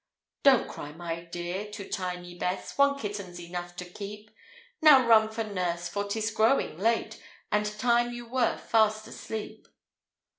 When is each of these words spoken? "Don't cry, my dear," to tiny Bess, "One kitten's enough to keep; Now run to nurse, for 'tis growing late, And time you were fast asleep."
"Don't 0.41 0.67
cry, 0.67 0.93
my 0.93 1.25
dear," 1.25 1.69
to 1.73 1.87
tiny 1.87 2.33
Bess, 2.33 2.75
"One 2.75 2.97
kitten's 2.97 3.39
enough 3.39 3.75
to 3.75 3.85
keep; 3.85 4.31
Now 4.81 5.05
run 5.05 5.29
to 5.33 5.43
nurse, 5.43 5.87
for 5.89 6.05
'tis 6.07 6.31
growing 6.31 6.79
late, 6.79 7.21
And 7.51 7.67
time 7.77 8.11
you 8.11 8.25
were 8.25 8.57
fast 8.57 9.07
asleep." 9.07 9.67